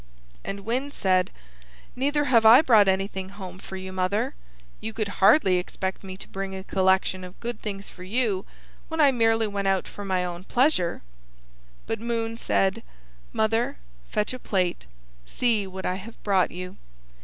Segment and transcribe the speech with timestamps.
[0.43, 1.29] And Wind said,
[1.95, 4.33] "Neither have I brought anything home for you, mother.
[4.79, 8.43] You could hardly expect me to bring a collection of good things for you,
[8.87, 11.03] when I merely went out for my own pleasure."
[11.85, 12.81] But Moon said,
[13.31, 13.77] "Mother,
[14.09, 14.87] fetch a plate,
[15.27, 16.77] see what I have brought you."